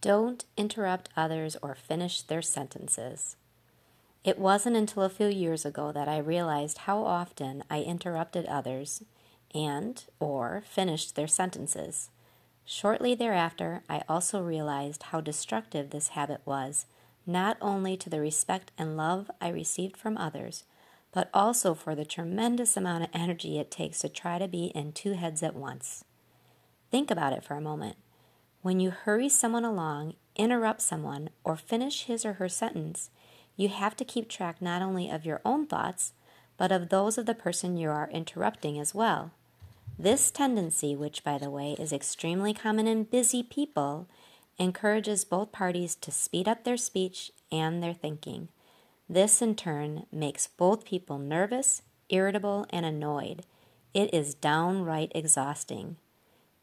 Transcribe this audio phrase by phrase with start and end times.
[0.00, 3.36] Don't interrupt others or finish their sentences.
[4.24, 9.02] It wasn't until a few years ago that I realized how often I interrupted others
[9.54, 12.10] and or finished their sentences.
[12.64, 16.86] Shortly thereafter, I also realized how destructive this habit was,
[17.26, 20.64] not only to the respect and love I received from others,
[21.12, 24.92] but also for the tremendous amount of energy it takes to try to be in
[24.92, 26.04] two heads at once.
[26.90, 27.96] Think about it for a moment.
[28.62, 33.10] When you hurry someone along, interrupt someone, or finish his or her sentence,
[33.56, 36.12] you have to keep track not only of your own thoughts,
[36.56, 39.30] but of those of the person you are interrupting as well.
[39.98, 44.08] This tendency, which by the way is extremely common in busy people,
[44.58, 48.48] encourages both parties to speed up their speech and their thinking.
[49.08, 53.44] This in turn makes both people nervous, irritable, and annoyed.
[53.94, 55.96] It is downright exhausting.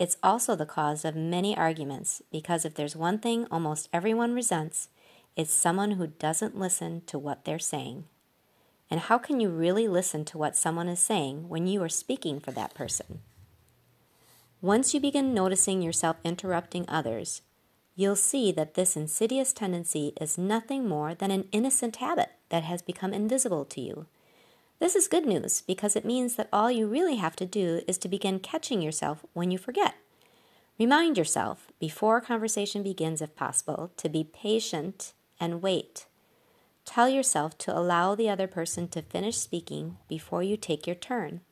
[0.00, 4.88] It's also the cause of many arguments because if there's one thing almost everyone resents,
[5.36, 8.04] it's someone who doesn't listen to what they're saying.
[8.90, 12.40] And how can you really listen to what someone is saying when you are speaking
[12.40, 13.20] for that person?
[14.62, 17.42] Once you begin noticing yourself interrupting others,
[17.94, 22.80] you'll see that this insidious tendency is nothing more than an innocent habit that has
[22.80, 24.06] become invisible to you.
[24.80, 27.98] This is good news because it means that all you really have to do is
[27.98, 29.94] to begin catching yourself when you forget.
[30.78, 36.06] Remind yourself, before a conversation begins, if possible, to be patient and wait.
[36.86, 41.42] Tell yourself to allow the other person to finish speaking before you take your turn.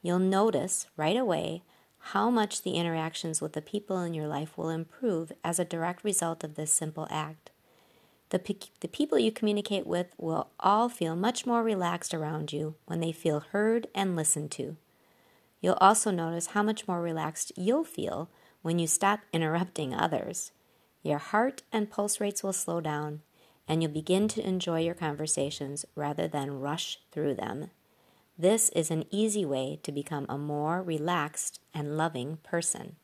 [0.00, 1.64] You'll notice right away
[1.98, 6.04] how much the interactions with the people in your life will improve as a direct
[6.04, 7.50] result of this simple act.
[8.30, 12.74] The, pe- the people you communicate with will all feel much more relaxed around you
[12.86, 14.76] when they feel heard and listened to.
[15.60, 18.28] You'll also notice how much more relaxed you'll feel
[18.62, 20.52] when you stop interrupting others.
[21.02, 23.22] Your heart and pulse rates will slow down,
[23.66, 27.70] and you'll begin to enjoy your conversations rather than rush through them.
[28.36, 32.96] This is an easy way to become a more relaxed and loving person.